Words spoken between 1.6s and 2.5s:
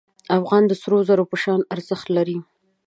ارزښت لري.